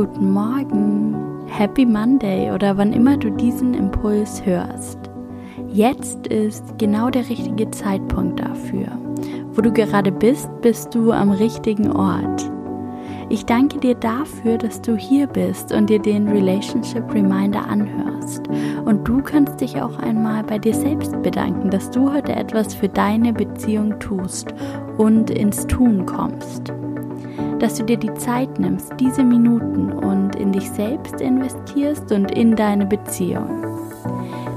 [0.00, 1.14] guten Morgen,
[1.46, 4.98] Happy Monday oder wann immer du diesen Impuls hörst.
[5.68, 8.86] Jetzt ist genau der richtige Zeitpunkt dafür.
[9.52, 12.50] Wo du gerade bist, bist du am richtigen Ort.
[13.28, 18.48] Ich danke dir dafür, dass du hier bist und dir den Relationship Reminder anhörst.
[18.86, 22.88] Und du kannst dich auch einmal bei dir selbst bedanken, dass du heute etwas für
[22.88, 24.54] deine Beziehung tust
[24.96, 26.72] und ins Tun kommst.
[27.60, 32.56] Dass du dir die Zeit nimmst, diese Minuten und in dich selbst investierst und in
[32.56, 33.64] deine Beziehung.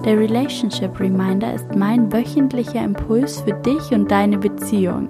[0.05, 5.09] Der Relationship Reminder ist mein wöchentlicher Impuls für dich und deine Beziehung.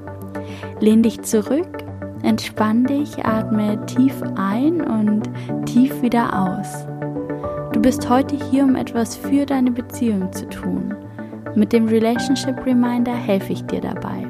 [0.80, 1.84] Lehn dich zurück
[2.24, 5.30] Entspann dich, atme tief ein und
[5.66, 6.88] tief wieder aus.
[7.74, 10.96] Du bist heute hier, um etwas für deine Beziehung zu tun.
[11.56, 14.26] Mit dem Relationship Reminder helfe ich dir dabei.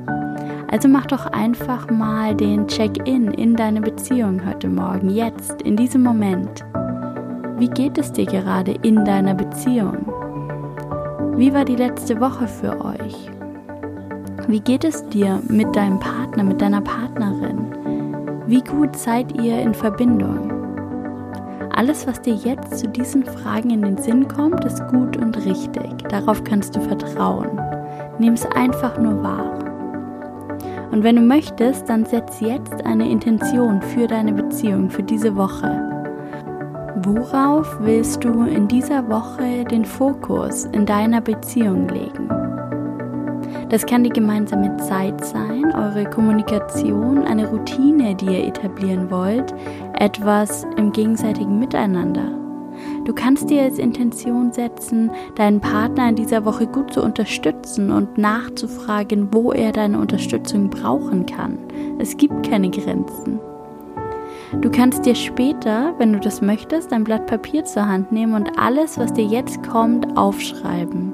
[0.73, 6.01] Also mach doch einfach mal den Check-in in deine Beziehung heute Morgen, jetzt, in diesem
[6.01, 6.65] Moment.
[7.59, 10.07] Wie geht es dir gerade in deiner Beziehung?
[11.37, 13.29] Wie war die letzte Woche für euch?
[14.47, 18.41] Wie geht es dir mit deinem Partner, mit deiner Partnerin?
[18.47, 20.51] Wie gut seid ihr in Verbindung?
[21.75, 25.99] Alles, was dir jetzt zu diesen Fragen in den Sinn kommt, ist gut und richtig.
[26.09, 27.61] Darauf kannst du vertrauen.
[28.17, 29.72] Nimm es einfach nur wahr.
[30.93, 35.81] Und wenn du möchtest, dann setz jetzt eine Intention für deine Beziehung, für diese Woche.
[36.97, 42.29] Worauf willst du in dieser Woche den Fokus in deiner Beziehung legen?
[43.69, 49.51] Das kann die gemeinsame Zeit sein, eure Kommunikation, eine Routine, die ihr etablieren wollt,
[49.97, 52.42] etwas im gegenseitigen Miteinander.
[53.05, 58.17] Du kannst dir als Intention setzen, deinen Partner in dieser Woche gut zu unterstützen und
[58.17, 61.57] nachzufragen, wo er deine Unterstützung brauchen kann.
[61.99, 63.39] Es gibt keine Grenzen.
[64.61, 68.57] Du kannst dir später, wenn du das möchtest, ein Blatt Papier zur Hand nehmen und
[68.57, 71.11] alles, was dir jetzt kommt, aufschreiben.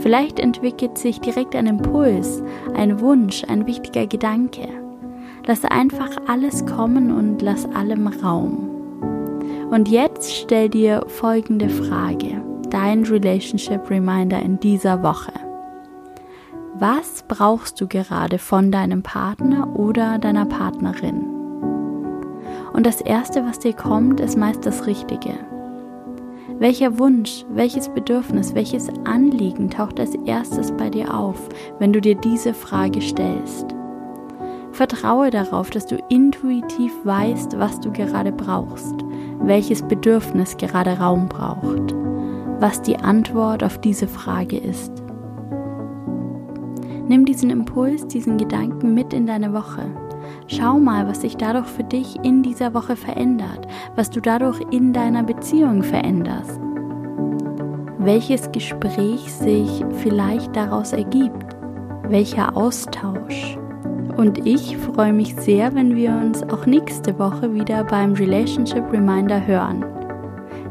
[0.00, 2.42] Vielleicht entwickelt sich direkt ein Impuls,
[2.74, 4.68] ein Wunsch, ein wichtiger Gedanke.
[5.46, 8.81] Lass einfach alles kommen und lass allem Raum.
[9.70, 15.32] Und jetzt stell dir folgende Frage, dein Relationship Reminder in dieser Woche.
[16.74, 21.24] Was brauchst du gerade von deinem Partner oder deiner Partnerin?
[22.72, 25.34] Und das Erste, was dir kommt, ist meist das Richtige.
[26.58, 31.48] Welcher Wunsch, welches Bedürfnis, welches Anliegen taucht als erstes bei dir auf,
[31.78, 33.74] wenn du dir diese Frage stellst?
[34.72, 39.04] Vertraue darauf, dass du intuitiv weißt, was du gerade brauchst,
[39.44, 41.94] welches Bedürfnis gerade Raum braucht,
[42.60, 44.92] was die Antwort auf diese Frage ist.
[47.08, 49.82] Nimm diesen Impuls, diesen Gedanken mit in deine Woche.
[50.46, 53.66] Schau mal, was sich dadurch für dich in dieser Woche verändert,
[53.96, 56.60] was du dadurch in deiner Beziehung veränderst.
[57.98, 61.56] Welches Gespräch sich vielleicht daraus ergibt,
[62.08, 63.58] welcher Austausch.
[64.16, 69.46] Und ich freue mich sehr, wenn wir uns auch nächste Woche wieder beim Relationship Reminder
[69.46, 69.84] hören.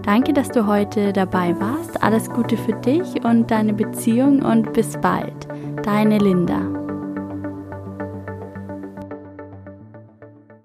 [0.04, 2.02] Danke, dass du heute dabei warst.
[2.04, 5.48] Alles Gute für dich und deine Beziehung und bis bald.
[5.84, 6.81] Deine Linda.